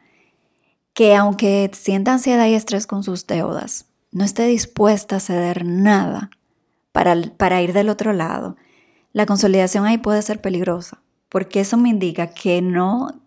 que 0.94 1.16
aunque 1.16 1.70
sienta 1.74 2.14
ansiedad 2.14 2.48
y 2.48 2.56
estrés 2.56 2.88
con 2.88 3.04
sus 3.04 3.28
deudas, 3.28 3.86
no 4.12 4.24
esté 4.24 4.48
dispuesta 4.48 5.18
a 5.18 5.20
ceder 5.20 5.64
nada 5.64 6.32
para, 6.92 7.16
para 7.38 7.62
ir 7.62 7.72
del 7.72 7.90
otro 7.90 8.14
lado, 8.14 8.56
la 9.14 9.28
consolidación 9.28 9.86
ahí 9.86 10.00
puede 10.00 10.24
ser 10.24 10.42
peligrosa, 10.42 11.04
porque 11.30 11.60
eso 11.60 11.78
me 11.78 11.90
indica 11.90 12.32
que 12.32 12.64
no, 12.64 13.22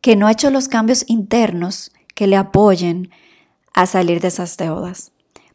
que 0.00 0.14
no 0.14 0.28
ha 0.28 0.32
hecho 0.32 0.52
los 0.52 0.68
cambios 0.68 1.04
internos 1.08 1.90
que 2.14 2.28
le 2.28 2.36
apoyen 2.36 3.10
a 3.74 3.86
salir 3.86 4.20
de 4.20 4.28
esas 4.28 4.56
deudas. 4.56 5.11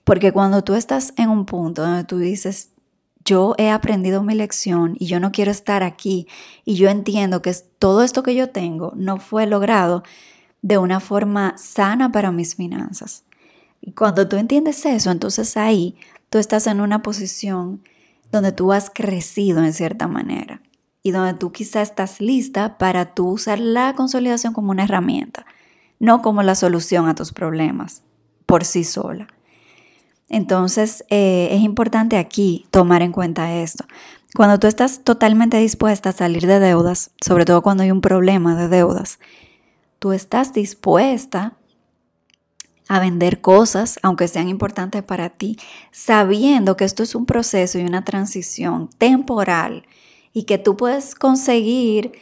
Porque 0.08 0.32
cuando 0.32 0.64
tú 0.64 0.76
estás 0.76 1.14
en 1.18 1.30
un 1.30 1.46
punto 1.46 1.82
donde 1.82 2.06
tú 2.06 2.18
dices, 2.18 2.70
yo 3.26 3.56
he 3.58 3.70
aprendido 3.70 4.24
mi 4.24 4.36
lección 4.36 4.96
y 4.98 5.08
yo 5.08 5.20
no 5.20 5.34
quiero 5.34 5.52
estar 5.52 5.84
aquí 5.84 6.30
y 6.64 6.76
yo 6.76 6.88
entiendo 6.88 7.42
que 7.42 7.54
todo 7.78 8.04
esto 8.04 8.24
que 8.24 8.34
yo 8.34 8.50
tengo 8.50 8.94
no 8.96 9.18
fue 9.18 9.48
logrado 9.48 10.04
de 10.62 10.78
una 10.78 11.02
forma 11.02 11.56
sana 11.58 12.10
para 12.10 12.32
mis 12.32 12.56
finanzas. 12.56 13.26
Y 13.82 13.92
cuando 13.92 14.30
tú 14.30 14.38
entiendes 14.38 14.86
eso, 14.86 15.12
entonces 15.12 15.58
ahí 15.58 15.98
tú 16.30 16.38
estás 16.38 16.68
en 16.68 16.80
una 16.80 17.02
posición 17.02 17.84
donde 18.32 18.54
tú 18.54 18.72
has 18.72 18.90
crecido 18.90 19.62
en 19.62 19.74
cierta 19.74 20.08
manera 20.08 20.62
y 21.04 21.12
donde 21.12 21.34
tú 21.34 21.52
quizás 21.52 21.90
estás 21.90 22.22
lista 22.22 22.78
para 22.78 23.14
tú 23.14 23.32
usar 23.32 23.60
la 23.60 23.94
consolidación 23.94 24.54
como 24.54 24.72
una 24.72 24.86
herramienta, 24.86 25.46
no 26.00 26.22
como 26.22 26.44
la 26.44 26.56
solución 26.56 27.10
a 27.10 27.16
tus 27.16 27.34
problemas 27.34 28.04
por 28.46 28.64
sí 28.64 28.86
sola. 28.86 29.28
Entonces 30.30 31.06
eh, 31.10 31.50
es 31.52 31.62
importante 31.62 32.18
aquí 32.18 32.66
tomar 32.72 33.02
en 33.02 33.12
cuenta 33.12 33.56
esto. 33.56 33.86
Cuando 34.36 34.60
tú 34.60 34.68
estás 34.68 35.04
totalmente 35.04 35.58
dispuesta 35.58 36.10
a 36.10 36.14
salir 36.14 36.46
de 36.48 36.60
deudas, 36.60 37.12
sobre 37.24 37.46
todo 37.46 37.62
cuando 37.62 37.84
hay 37.84 37.92
un 37.92 38.02
problema 38.02 38.56
de 38.56 38.68
deudas, 38.68 39.20
tú 40.00 40.12
estás 40.12 40.54
dispuesta 40.54 41.54
a 42.90 43.00
vender 43.00 43.42
cosas, 43.42 44.00
aunque 44.02 44.28
sean 44.28 44.48
importantes 44.48 45.04
para 45.04 45.30
ti, 45.30 45.58
sabiendo 45.92 46.78
que 46.78 46.86
esto 46.86 47.04
es 47.04 47.16
un 47.16 47.26
proceso 47.26 47.80
y 47.80 47.84
una 47.84 48.06
transición 48.06 48.90
temporal 48.98 49.86
y 50.34 50.44
que 50.44 50.58
tú 50.58 50.78
puedes 50.78 51.16
conseguir 51.16 52.14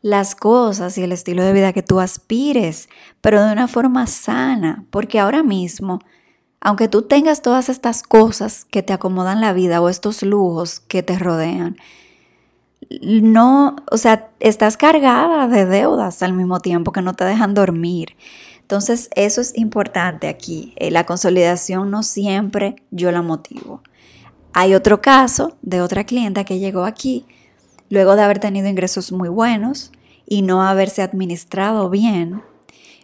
las 0.00 0.34
cosas 0.34 0.96
y 0.98 1.02
el 1.02 1.12
estilo 1.12 1.42
de 1.42 1.52
vida 1.52 1.72
que 1.72 1.82
tú 1.82 1.98
aspires, 1.98 2.88
pero 3.20 3.42
de 3.42 3.52
una 3.52 3.68
forma 3.68 4.06
sana, 4.06 4.84
porque 4.90 5.18
ahora 5.18 5.42
mismo, 5.42 6.00
aunque 6.64 6.88
tú 6.88 7.02
tengas 7.02 7.42
todas 7.42 7.68
estas 7.68 8.02
cosas 8.02 8.64
que 8.64 8.82
te 8.82 8.94
acomodan 8.94 9.42
la 9.42 9.52
vida 9.52 9.82
o 9.82 9.90
estos 9.90 10.22
lujos 10.22 10.80
que 10.80 11.02
te 11.02 11.18
rodean, 11.18 11.76
no, 13.02 13.76
o 13.90 13.98
sea, 13.98 14.30
estás 14.40 14.78
cargada 14.78 15.46
de 15.46 15.66
deudas 15.66 16.22
al 16.22 16.32
mismo 16.32 16.60
tiempo 16.60 16.90
que 16.90 17.02
no 17.02 17.12
te 17.12 17.24
dejan 17.24 17.52
dormir. 17.52 18.16
Entonces, 18.62 19.10
eso 19.14 19.42
es 19.42 19.56
importante 19.58 20.26
aquí. 20.26 20.72
Eh, 20.76 20.90
la 20.90 21.04
consolidación 21.04 21.90
no 21.90 22.02
siempre 22.02 22.76
yo 22.90 23.12
la 23.12 23.20
motivo. 23.20 23.82
Hay 24.54 24.74
otro 24.74 25.02
caso 25.02 25.58
de 25.60 25.82
otra 25.82 26.04
clienta 26.04 26.44
que 26.44 26.58
llegó 26.58 26.84
aquí 26.84 27.26
luego 27.90 28.16
de 28.16 28.22
haber 28.22 28.38
tenido 28.38 28.68
ingresos 28.68 29.12
muy 29.12 29.28
buenos 29.28 29.92
y 30.26 30.40
no 30.40 30.62
haberse 30.62 31.02
administrado 31.02 31.90
bien. 31.90 32.42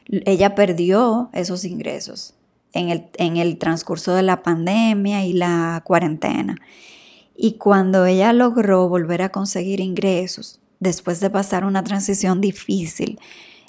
Ella 0.09 0.55
perdió 0.55 1.29
esos 1.35 1.67
ingresos 1.67 2.35
en 2.73 2.91
el, 2.91 3.07
en 3.17 3.37
el 3.37 3.59
transcurso 3.59 4.15
de 4.15 4.23
la 4.23 4.43
pandemia 4.43 5.25
y 5.25 5.33
la 5.33 5.83
cuarentena. 5.85 6.57
Y 7.37 7.53
cuando 7.53 8.07
ella 8.07 8.33
logró 8.33 8.89
volver 8.89 9.23
a 9.23 9.31
conseguir 9.31 9.81
ingresos, 9.81 10.61
después 10.79 11.21
de 11.21 11.31
pasar 11.31 11.65
una 11.65 11.85
transición 11.85 12.41
difícil, 12.41 13.19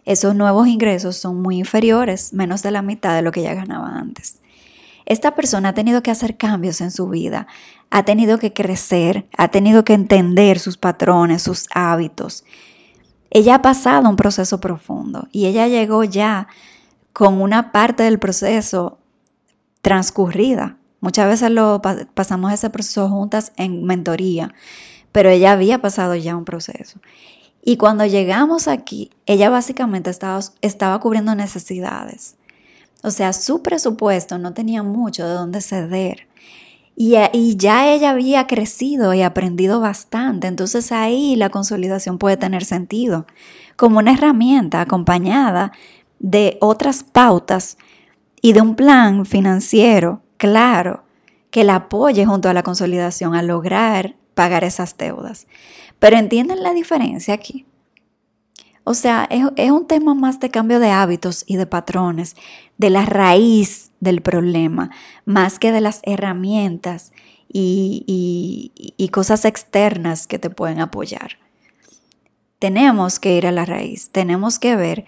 esos 0.06 0.36
nuevos 0.36 0.68
ingresos 0.68 1.18
son 1.18 1.42
muy 1.42 1.58
inferiores, 1.58 2.34
menos 2.34 2.64
de 2.64 2.72
la 2.72 2.82
mitad 2.82 3.16
de 3.16 3.22
lo 3.22 3.32
que 3.32 3.42
ella 3.42 3.54
ganaba 3.54 3.98
antes. 3.98 4.40
Esta 5.06 5.36
persona 5.36 5.70
ha 5.70 5.74
tenido 5.74 6.02
que 6.04 6.12
hacer 6.12 6.38
cambios 6.38 6.82
en 6.82 6.92
su 6.92 7.08
vida, 7.10 7.48
ha 7.90 8.04
tenido 8.04 8.40
que 8.40 8.54
crecer, 8.54 9.28
ha 9.38 9.50
tenido 9.50 9.84
que 9.84 9.94
entender 9.94 10.60
sus 10.60 10.78
patrones, 10.78 11.44
sus 11.44 11.68
hábitos. 11.74 12.46
Ella 13.30 13.56
ha 13.56 13.62
pasado 13.62 14.10
un 14.10 14.16
proceso 14.16 14.60
profundo 14.60 15.28
y 15.32 15.46
ella 15.46 15.68
llegó 15.68 16.04
ya 16.04 16.48
con 17.14 17.42
una 17.42 17.72
parte 17.72 18.04
del 18.04 18.20
proceso 18.20 19.00
transcurrida. 19.82 20.78
Muchas 21.00 21.28
veces 21.28 21.50
lo 21.50 21.82
pasamos 22.14 22.54
ese 22.54 22.70
proceso 22.70 23.10
juntas 23.10 23.54
en 23.58 23.84
mentoría, 23.84 24.54
pero 25.12 25.30
ella 25.30 25.52
había 25.52 25.82
pasado 25.82 26.16
ya 26.16 26.36
un 26.36 26.46
proceso. 26.46 27.00
Y 27.64 27.78
cuando 27.78 28.06
llegamos 28.06 28.68
aquí, 28.68 29.12
ella 29.26 29.50
básicamente 29.50 30.10
estaba, 30.10 31.00
cubriendo 31.00 31.36
necesidades. 31.36 32.36
O 33.04 33.12
sea, 33.12 33.34
su 33.34 33.62
presupuesto 33.62 34.38
no 34.38 34.54
tenía 34.54 34.84
mucho 34.84 35.28
de 35.28 35.34
dónde 35.34 35.62
ceder. 35.62 36.28
Y, 36.96 37.16
y, 37.34 37.56
ya 37.56 37.92
ella 37.92 38.12
había 38.12 38.46
crecido 38.48 39.14
y 39.14 39.22
aprendido 39.22 39.80
bastante. 39.80 40.48
Entonces 40.48 40.92
ahí 40.92 41.36
la 41.36 41.50
consolidación 41.50 42.18
puede 42.18 42.38
tener 42.38 42.64
sentido 42.64 43.26
como 43.76 44.00
una 44.00 44.14
herramienta 44.14 44.82
acompañada 44.82 45.72
de 46.22 46.58
otras 46.62 47.04
pautas 47.04 47.78
y 48.42 48.54
de 48.54 48.62
un 48.62 48.76
plan 48.76 49.26
financiero 49.26 50.22
claro 50.38 51.04
que 51.50 51.64
la 51.64 51.76
apoye 51.76 52.26
junto 52.26 52.48
a 52.48 52.54
la 52.54 52.64
consolidación 52.64 53.36
a 53.36 53.42
lograr 53.42 54.16
pagar 54.36 54.64
esas 54.64 54.98
deudas. 54.98 55.48
Pero 56.00 56.18
entienden 56.18 56.64
la 56.64 56.74
diferencia 56.74 57.34
aquí. 57.34 57.66
O 58.84 58.94
sea, 58.94 59.28
es, 59.30 59.72
un 59.72 59.88
tema 59.88 60.16
más 60.16 60.40
de 60.40 60.50
cambio 60.50 60.80
de 60.80 60.90
hábitos 60.90 61.44
y 61.46 61.58
de 61.58 61.68
patrones, 61.68 62.36
de 62.78 62.90
la 62.90 63.06
raíz 63.06 63.92
del 64.00 64.22
problema, 64.22 64.90
más 65.26 65.60
que 65.60 65.72
de 65.72 65.82
las 65.82 66.02
herramientas 66.04 67.12
y, 67.52 68.72
y 68.98 69.10
cosas 69.10 69.46
externas 69.46 70.26
que 70.26 70.40
te 70.40 70.50
pueden 70.50 70.80
apoyar. 70.80 71.38
Tenemos 72.58 73.20
que 73.20 73.36
ir 73.36 73.46
a 73.46 73.52
la 73.52 73.66
raíz, 73.66 74.10
tenemos 74.12 74.58
que 74.58 74.76
ver 74.76 75.06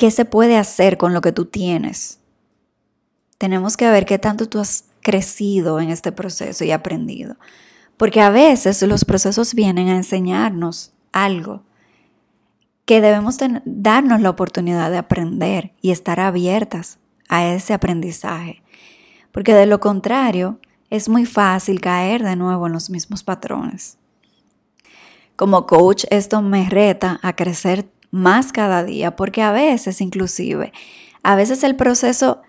qué 0.00 0.10
se 0.10 0.24
puede 0.24 0.56
hacer 0.56 0.96
con 0.96 1.12
lo 1.12 1.20
que 1.20 1.30
tú 1.30 1.44
tienes. 1.44 2.20
Tenemos 3.36 3.76
que 3.76 3.90
ver 3.90 4.06
qué 4.06 4.18
tanto 4.18 4.48
tú 4.48 4.58
has 4.58 4.86
crecido 5.02 5.78
en 5.78 5.90
este 5.90 6.10
proceso 6.10 6.64
y 6.64 6.70
aprendido. 6.70 7.36
Porque 7.98 8.22
a 8.22 8.30
veces 8.30 8.80
los 8.80 9.04
procesos 9.04 9.52
vienen 9.52 9.88
a 9.88 9.96
enseñarnos 9.96 10.92
algo 11.12 11.64
que 12.86 13.02
debemos 13.02 13.36
darnos 13.66 14.22
la 14.22 14.30
oportunidad 14.30 14.90
de 14.90 14.96
aprender 14.96 15.74
y 15.82 15.90
estar 15.90 16.18
abiertas 16.18 16.98
a 17.28 17.44
ese 17.44 17.74
aprendizaje. 17.74 18.62
Porque 19.32 19.52
de 19.52 19.66
lo 19.66 19.80
contrario, 19.80 20.60
es 20.88 21.10
muy 21.10 21.26
fácil 21.26 21.82
caer 21.82 22.22
de 22.22 22.36
nuevo 22.36 22.68
en 22.68 22.72
los 22.72 22.88
mismos 22.88 23.22
patrones. 23.22 23.98
Como 25.36 25.66
coach, 25.66 26.06
esto 26.08 26.40
me 26.40 26.70
reta 26.70 27.20
a 27.22 27.36
crecer 27.36 27.86
más 28.10 28.52
cada 28.52 28.84
día, 28.84 29.16
porque 29.16 29.42
a 29.42 29.52
veces 29.52 30.00
inclusive, 30.00 30.72
a 31.22 31.36
veces 31.36 31.64
el 31.64 31.76
proceso, 31.76 32.42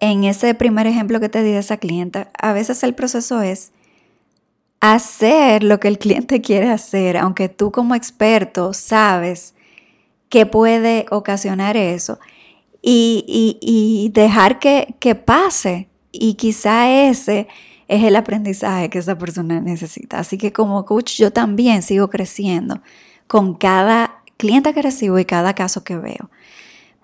en 0.00 0.24
ese 0.24 0.54
primer 0.54 0.86
ejemplo 0.86 1.20
que 1.20 1.28
te 1.28 1.42
di 1.42 1.52
de 1.52 1.58
esa 1.58 1.78
clienta, 1.78 2.30
a 2.38 2.52
veces 2.52 2.82
el 2.82 2.94
proceso 2.94 3.40
es 3.40 3.72
hacer 4.80 5.62
lo 5.62 5.80
que 5.80 5.88
el 5.88 5.98
cliente 6.00 6.40
quiere 6.40 6.68
hacer, 6.70 7.16
aunque 7.16 7.48
tú 7.48 7.72
como 7.72 7.94
experto 7.94 8.72
sabes 8.72 9.54
qué 10.28 10.44
puede 10.46 11.06
ocasionar 11.10 11.76
eso 11.76 12.18
y, 12.82 14.10
dejar 14.12 14.58
que, 14.58 14.94
que 15.00 15.14
pase. 15.14 15.88
Y 16.12 16.34
quizá 16.34 16.90
ese 16.90 17.48
es 17.88 18.04
el 18.04 18.16
aprendizaje 18.16 18.88
que 18.90 18.98
esa 18.98 19.18
persona 19.18 19.60
necesita. 19.60 20.18
Así 20.18 20.38
que 20.38 20.52
como 20.52 20.84
coach 20.84 21.16
yo 21.18 21.32
también 21.32 21.82
sigo 21.82 22.08
creciendo 22.08 22.80
con 23.26 23.54
cada 23.54 24.15
cliente 24.36 24.74
que 24.74 24.82
recibo 24.82 25.18
y 25.18 25.24
cada 25.24 25.54
caso 25.54 25.84
que 25.84 25.96
veo. 25.96 26.30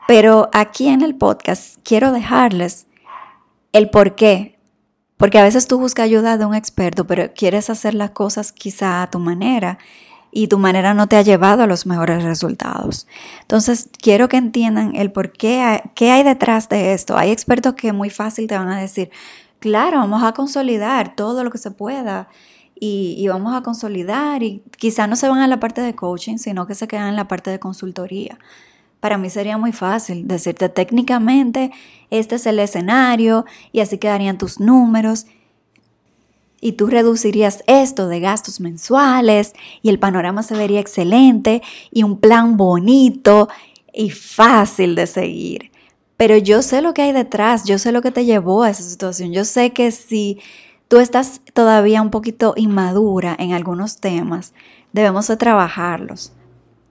Pero 0.09 0.51
aquí 0.53 0.89
en 0.89 1.03
el 1.03 1.15
podcast 1.15 1.79
quiero 1.85 2.13
dejarles 2.13 2.87
el 3.73 3.91
por 3.91 4.15
qué. 4.15 4.59
Porque 5.17 5.39
a 5.39 5.45
veces 5.45 5.69
tú 5.69 5.79
buscas 5.79 6.05
ayuda 6.05 6.37
de 6.37 6.45
un 6.45 6.55
experto, 6.55 7.07
pero 7.07 7.33
quieres 7.33 7.71
hacer 7.71 7.95
las 7.95 8.11
cosas 8.11 8.51
quizá 8.51 9.03
a 9.03 9.11
tu 9.11 9.21
manera 9.21 9.79
y 10.33 10.49
tu 10.49 10.59
manera 10.59 10.95
no 10.95 11.07
te 11.07 11.17
ha 11.17 11.23
llevado 11.23 11.63
a 11.63 11.67
los 11.67 11.87
mejores 11.87 12.25
resultados. 12.25 13.07
Entonces, 13.43 13.89
quiero 14.01 14.29
que 14.29 14.39
entiendan 14.39 14.97
el 14.97 15.13
por 15.13 15.31
qué, 15.31 15.83
qué 15.95 16.11
hay 16.11 16.25
detrás 16.25 16.69
de 16.69 16.95
esto. 16.95 17.17
Hay 17.17 17.31
expertos 17.31 17.75
que 17.75 17.93
muy 17.93 18.11
fácil 18.11 18.49
te 18.49 18.57
van 18.57 18.71
a 18.71 18.81
decir, 18.81 19.11
claro, 19.61 19.99
vamos 19.99 20.25
a 20.25 20.33
consolidar 20.33 21.15
todo 21.15 21.45
lo 21.45 21.51
que 21.51 21.59
se 21.59 21.71
pueda 21.71 22.29
y, 22.85 23.15
y 23.17 23.29
vamos 23.29 23.55
a 23.55 23.63
consolidar 23.63 24.43
y 24.43 24.61
quizá 24.77 25.07
no 25.07 25.15
se 25.15 25.29
van 25.29 25.39
a 25.39 25.47
la 25.47 25.61
parte 25.61 25.81
de 25.81 25.95
coaching, 25.95 26.39
sino 26.39 26.67
que 26.67 26.75
se 26.75 26.89
quedan 26.89 27.07
en 27.07 27.15
la 27.15 27.29
parte 27.29 27.49
de 27.49 27.61
consultoría. 27.61 28.41
Para 28.99 29.19
mí 29.19 29.31
sería 29.31 29.57
muy 29.57 29.71
fácil 29.71 30.27
decirte 30.27 30.69
técnicamente, 30.69 31.71
este 32.11 32.35
es 32.35 32.47
el 32.47 32.59
escenario 32.59 33.45
y 33.71 33.79
así 33.79 33.99
quedarían 33.99 34.37
tus 34.37 34.59
números 34.59 35.27
y 36.61 36.73
tú 36.73 36.89
reducirías 36.89 37.63
esto 37.69 38.09
de 38.09 38.19
gastos 38.19 38.59
mensuales 38.59 39.53
y 39.81 39.89
el 39.89 40.01
panorama 40.01 40.43
se 40.43 40.57
vería 40.57 40.81
excelente 40.81 41.63
y 41.93 42.03
un 42.03 42.19
plan 42.19 42.57
bonito 42.57 43.49
y 43.95 44.11
fácil 44.11 44.97
de 44.97 45.07
seguir. 45.07 45.71
Pero 46.17 46.37
yo 46.37 46.63
sé 46.63 46.83
lo 46.83 46.95
que 46.95 47.03
hay 47.03 47.13
detrás, 47.13 47.63
yo 47.63 47.79
sé 47.79 47.93
lo 47.93 48.03
que 48.03 48.11
te 48.11 48.25
llevó 48.25 48.65
a 48.65 48.71
esa 48.71 48.83
situación, 48.83 49.33
yo 49.33 49.45
sé 49.45 49.73
que 49.73 49.93
si 49.93 50.41
tú 50.93 50.99
estás 50.99 51.41
todavía 51.55 52.03
un 52.03 52.11
poquito 52.11 52.53
inmadura 52.55 53.35
en 53.39 53.55
algunos 53.55 53.97
temas, 53.97 54.53
debemos 54.93 55.27
de 55.27 55.39
trabajarlos 55.39 56.35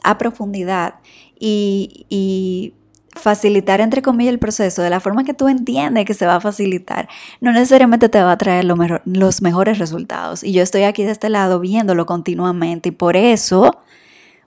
a 0.02 0.18
profundidad 0.18 0.96
y, 1.40 2.74
facilitar, 3.14 3.80
entre 3.80 4.02
comillas, 4.02 4.34
el 4.34 4.40
proceso 4.40 4.82
de 4.82 4.90
la 4.90 5.02
forma 5.02 5.24
que 5.24 5.36
tú 5.36 5.50
entiendes 5.50 6.06
que 6.06 6.16
se 6.16 6.26
va 6.26 6.38
a 6.38 6.42
facilitar, 6.42 7.10
no 7.42 7.52
necesariamente 7.52 8.10
te 8.10 8.24
va 8.24 8.32
a 8.32 8.38
traer 8.40 8.66
los 8.66 9.42
mejores 9.44 9.78
resultados. 9.78 10.44
Y 10.44 10.52
yo 10.52 10.64
estoy 10.64 10.82
aquí 10.82 11.04
de 11.04 11.12
este 11.12 11.30
lado 11.30 11.60
viéndolo 11.60 12.08
continuamente 12.08 12.90
y 12.90 12.94
por 12.94 13.16
eso 13.16 13.84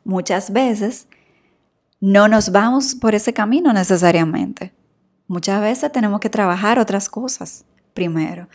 muchas 0.02 0.52
veces 0.52 1.06
no 2.00 2.26
nos 2.26 2.50
vamos 2.50 2.96
por 2.96 3.14
ese 3.14 3.32
camino 3.32 3.72
necesariamente. 3.72 4.72
Muchas 5.28 5.60
veces 5.60 5.92
tenemos 5.92 6.18
que 6.18 6.28
trabajar 6.28 6.80
otras 6.80 7.08
cosas 7.08 7.64
primero. 7.92 8.48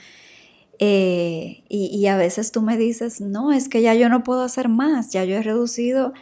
Eh, 0.80 1.64
y, 1.68 1.88
y 1.88 2.08
a 2.08 2.18
veces 2.18 2.52
tú 2.52 2.62
me 2.62 2.78
dices, 2.78 3.22
no, 3.22 3.52
es 3.52 3.70
que 3.70 3.82
ya 3.82 3.94
yo 3.94 4.10
no 4.10 4.24
puedo 4.24 4.42
hacer 4.42 4.70
más, 4.70 5.12
ya 5.12 5.26
yo 5.26 5.36
he 5.36 5.44
reducido 5.44 6.14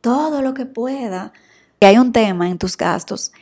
todo 0.00 0.42
lo 0.42 0.54
que 0.54 0.64
pueda 0.64 1.32
hay 1.86 1.98
un 1.98 2.12
tema 2.12 2.48
en 2.50 2.58
tus 2.58 2.76
gastos 2.76 3.32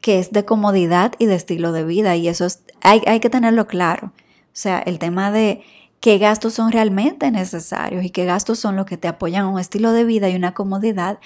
que 0.00 0.18
es 0.18 0.32
de 0.32 0.44
comodidad 0.44 1.12
y 1.18 1.26
de 1.26 1.34
estilo 1.34 1.72
de 1.72 1.84
vida 1.84 2.16
y 2.16 2.28
eso 2.28 2.46
es, 2.46 2.62
hay, 2.80 3.02
hay 3.06 3.20
que 3.20 3.28
tenerlo 3.28 3.66
claro. 3.66 4.12
O 4.16 4.54
sea, 4.54 4.78
el 4.78 4.98
tema 4.98 5.30
de 5.30 5.62
qué 6.00 6.16
gastos 6.16 6.54
son 6.54 6.72
realmente 6.72 7.30
necesarios 7.30 8.02
y 8.02 8.10
qué 8.10 8.24
gastos 8.24 8.58
son 8.58 8.76
los 8.76 8.86
que 8.86 8.96
te 8.96 9.08
apoyan 9.08 9.44
a 9.44 9.48
un 9.48 9.60
estilo 9.60 9.92
de 9.92 10.04
vida 10.04 10.30
y 10.30 10.36
una 10.36 10.54
comodidad 10.54 11.18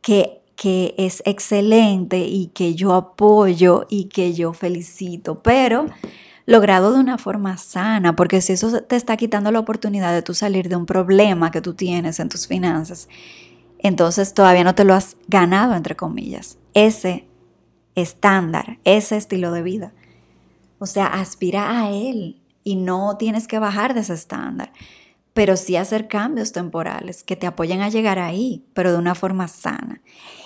que, 0.00 0.40
que 0.56 0.94
es 0.98 1.22
excelente 1.26 2.18
y 2.18 2.48
que 2.48 2.74
yo 2.74 2.94
apoyo 2.94 3.86
y 3.88 4.06
que 4.06 4.34
yo 4.34 4.52
felicito, 4.52 5.40
pero 5.40 5.86
logrado 6.46 6.92
de 6.92 7.00
una 7.00 7.18
forma 7.18 7.56
sana, 7.56 8.16
porque 8.16 8.40
si 8.40 8.52
eso 8.52 8.82
te 8.82 8.96
está 8.96 9.16
quitando 9.16 9.50
la 9.52 9.60
oportunidad 9.60 10.12
de 10.12 10.22
tú 10.22 10.34
salir 10.34 10.68
de 10.68 10.76
un 10.76 10.86
problema 10.86 11.50
que 11.50 11.60
tú 11.60 11.74
tienes 11.74 12.20
en 12.20 12.28
tus 12.28 12.46
finanzas, 12.46 13.08
entonces 13.78 14.34
todavía 14.34 14.64
no 14.64 14.74
te 14.74 14.84
lo 14.84 14.94
has 14.94 15.16
ganado, 15.28 15.74
entre 15.74 15.96
comillas, 15.96 16.58
ese 16.74 17.26
estándar, 17.94 18.78
ese 18.84 19.16
estilo 19.16 19.52
de 19.52 19.62
vida. 19.62 19.92
O 20.78 20.86
sea, 20.86 21.06
aspira 21.06 21.80
a 21.80 21.90
él 21.90 22.40
y 22.64 22.76
no 22.76 23.16
tienes 23.16 23.46
que 23.46 23.58
bajar 23.58 23.94
de 23.94 24.00
ese 24.00 24.14
estándar, 24.14 24.72
pero 25.34 25.56
sí 25.56 25.76
hacer 25.76 26.08
cambios 26.08 26.52
temporales 26.52 27.22
que 27.22 27.36
te 27.36 27.46
apoyen 27.46 27.80
a 27.80 27.88
llegar 27.88 28.18
ahí, 28.18 28.64
pero 28.74 28.92
de 28.92 28.98
una 28.98 29.14
forma 29.14 29.48
sana. 29.48 30.00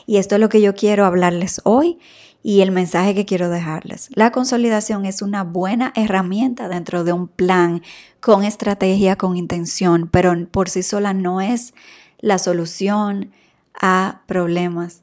Y 0.07 0.19
esto 0.19 0.37
es 0.37 0.41
lo 0.41 0.49
que 0.49 0.61
yo 0.61 0.75
quiero 0.75 1.05
hablarles 1.05 1.61
hoy 1.65 1.99
y 2.47 2.61
el 2.61 2.71
mensaje 2.71 3.13
que 3.13 3.25
quiero 3.25 3.49
dejarles. 3.49 4.09
La 4.15 4.31
consolidación 4.31 5.05
es 5.05 5.21
una 5.21 5.43
buena 5.43 5.93
herramienta 5.97 6.69
dentro 6.69 7.03
de 7.03 7.13
un 7.13 7.27
plan 7.27 7.83
con 8.21 8.45
estrategia, 8.45 9.17
con 9.17 9.37
intención, 9.37 10.09
pero 10.09 10.33
por 10.53 10.69
sí 10.69 10.85
sola 10.85 11.13
no 11.13 11.41
es 11.41 11.75
la 12.21 12.39
solución 12.39 13.33
a 13.75 14.23
problemas 14.27 15.03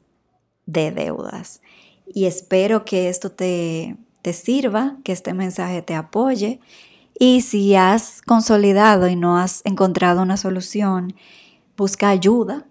de 0.64 0.90
deudas. 0.90 1.60
Y 2.06 2.24
espero 2.24 2.86
que 2.86 3.10
esto 3.10 3.30
te, 3.30 3.98
te 4.22 4.32
sirva, 4.32 4.96
que 5.04 5.12
este 5.12 5.34
mensaje 5.34 5.82
te 5.82 5.94
apoye. 5.94 6.60
Y 7.18 7.42
si 7.42 7.74
has 7.74 8.22
consolidado 8.22 9.06
y 9.06 9.16
no 9.16 9.36
has 9.36 9.60
encontrado 9.66 10.22
una 10.22 10.38
solución, 10.38 11.14
busca 11.76 12.08
ayuda. 12.08 12.64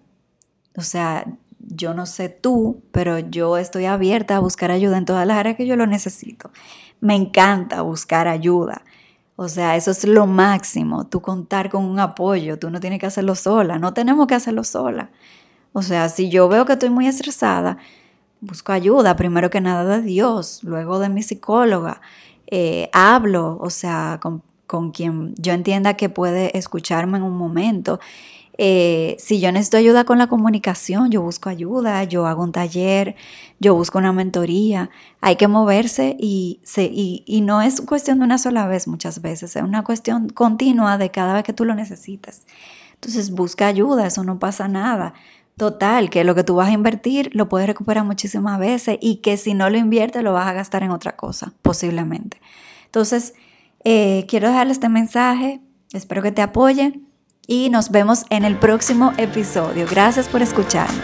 O 0.76 0.82
sea, 0.82 1.26
yo 1.66 1.94
no 1.94 2.06
sé 2.06 2.28
tú, 2.28 2.82
pero 2.92 3.18
yo 3.18 3.56
estoy 3.56 3.86
abierta 3.86 4.36
a 4.36 4.40
buscar 4.40 4.70
ayuda 4.70 4.98
en 4.98 5.04
todas 5.04 5.26
las 5.26 5.36
áreas 5.36 5.56
que 5.56 5.66
yo 5.66 5.76
lo 5.76 5.86
necesito. 5.86 6.50
Me 7.00 7.14
encanta 7.14 7.82
buscar 7.82 8.28
ayuda. 8.28 8.82
O 9.36 9.48
sea, 9.48 9.76
eso 9.76 9.90
es 9.90 10.04
lo 10.04 10.26
máximo, 10.26 11.06
tú 11.06 11.20
contar 11.20 11.68
con 11.68 11.84
un 11.84 11.98
apoyo, 11.98 12.58
tú 12.58 12.70
no 12.70 12.78
tienes 12.78 13.00
que 13.00 13.06
hacerlo 13.06 13.34
sola, 13.34 13.78
no 13.78 13.92
tenemos 13.92 14.28
que 14.28 14.36
hacerlo 14.36 14.62
sola. 14.62 15.10
O 15.72 15.82
sea, 15.82 16.08
si 16.08 16.30
yo 16.30 16.48
veo 16.48 16.64
que 16.64 16.74
estoy 16.74 16.90
muy 16.90 17.08
estresada, 17.08 17.78
busco 18.40 18.70
ayuda, 18.70 19.16
primero 19.16 19.50
que 19.50 19.60
nada 19.60 19.98
de 19.98 20.02
Dios, 20.02 20.60
luego 20.62 21.00
de 21.00 21.08
mi 21.08 21.22
psicóloga, 21.22 22.00
eh, 22.46 22.90
hablo, 22.92 23.58
o 23.60 23.70
sea, 23.70 24.20
con, 24.22 24.42
con 24.68 24.92
quien 24.92 25.34
yo 25.36 25.52
entienda 25.52 25.94
que 25.94 26.08
puede 26.08 26.56
escucharme 26.56 27.18
en 27.18 27.24
un 27.24 27.36
momento 27.36 27.98
eh, 28.56 29.16
si 29.18 29.40
yo 29.40 29.50
necesito 29.50 29.78
ayuda 29.78 30.04
con 30.04 30.18
la 30.18 30.28
comunicación, 30.28 31.10
yo 31.10 31.22
busco 31.22 31.48
ayuda, 31.48 32.04
yo 32.04 32.26
hago 32.26 32.44
un 32.44 32.52
taller, 32.52 33.16
yo 33.58 33.74
busco 33.74 33.98
una 33.98 34.12
mentoría. 34.12 34.90
Hay 35.20 35.36
que 35.36 35.48
moverse 35.48 36.16
y, 36.18 36.60
y, 37.26 37.40
no 37.40 37.62
es 37.62 37.80
cuestión 37.80 38.18
de 38.18 38.24
una 38.24 38.38
sola 38.38 38.66
vez 38.68 38.86
muchas 38.86 39.20
veces, 39.22 39.56
es 39.56 39.62
una 39.62 39.82
cuestión 39.82 40.28
continua 40.28 40.98
de 40.98 41.10
cada 41.10 41.34
vez 41.34 41.42
que 41.42 41.52
tú 41.52 41.64
lo 41.64 41.74
necesitas. 41.74 42.46
Entonces 42.94 43.32
busca 43.32 43.66
ayuda, 43.66 44.06
eso 44.06 44.22
no 44.22 44.38
pasa 44.38 44.68
nada. 44.68 45.14
Total, 45.56 46.10
que 46.10 46.24
lo 46.24 46.34
que 46.34 46.44
tú 46.44 46.56
vas 46.56 46.68
a 46.68 46.72
invertir 46.72 47.30
lo 47.34 47.48
puedes 47.48 47.68
recuperar 47.68 48.04
muchísimas 48.04 48.58
veces 48.58 48.98
y 49.00 49.16
que 49.16 49.36
si 49.36 49.54
no 49.54 49.70
lo 49.70 49.78
inviertes 49.78 50.22
lo 50.22 50.32
vas 50.32 50.48
a 50.48 50.52
gastar 50.52 50.82
en 50.82 50.90
otra 50.90 51.16
cosa, 51.16 51.52
posiblemente. 51.62 52.40
Entonces, 52.86 53.34
eh, 53.84 54.26
quiero 54.28 54.48
dejarle 54.48 54.72
este 54.72 54.88
mensaje, 54.88 55.60
espero 55.92 56.22
que 56.22 56.32
te 56.32 56.42
apoye 56.42 57.03
y 57.46 57.70
nos 57.70 57.90
vemos 57.90 58.24
en 58.30 58.44
el 58.44 58.56
próximo 58.56 59.12
episodio. 59.16 59.86
Gracias 59.90 60.28
por 60.28 60.42
escucharme. 60.42 61.02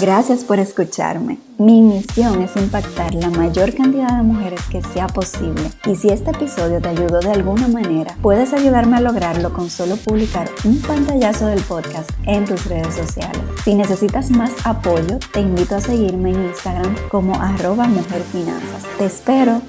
Gracias 0.00 0.42
por 0.42 0.58
escucharme. 0.58 1.38
Mi 1.56 1.80
misión 1.80 2.42
es 2.42 2.56
impactar 2.56 3.14
la 3.14 3.30
mayor 3.30 3.72
cantidad 3.74 4.16
de 4.16 4.24
mujeres 4.24 4.60
que 4.68 4.82
sea 4.82 5.06
posible. 5.06 5.70
Y 5.86 5.94
si 5.94 6.08
este 6.08 6.32
episodio 6.32 6.80
te 6.80 6.88
ayudó 6.88 7.20
de 7.20 7.30
alguna 7.30 7.68
manera, 7.68 8.16
puedes 8.20 8.52
ayudarme 8.52 8.96
a 8.96 9.00
lograrlo 9.00 9.52
con 9.52 9.70
solo 9.70 9.96
publicar 9.96 10.50
un 10.64 10.80
pantallazo 10.80 11.46
del 11.46 11.62
podcast 11.62 12.10
en 12.24 12.44
tus 12.44 12.66
redes 12.66 12.94
sociales. 12.94 13.40
Si 13.64 13.76
necesitas 13.76 14.30
más 14.30 14.50
apoyo, 14.64 15.18
te 15.32 15.40
invito 15.40 15.76
a 15.76 15.80
seguirme 15.80 16.30
en 16.30 16.46
Instagram 16.46 16.96
como 17.08 17.40
arroba 17.40 17.86
mujerfinanzas. 17.86 18.82
Te 18.98 19.04
espero. 19.04 19.62